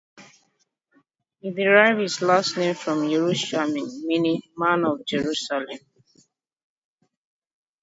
He 1.41 1.51
derived 1.51 1.99
his 2.01 2.23
last 2.23 2.57
name 2.57 2.73
from 2.73 3.01
Yerushalmi, 3.03 4.01
meaning 4.03 4.41
"man 4.57 4.83
of 4.83 5.05
Jerusalem". 5.05 5.67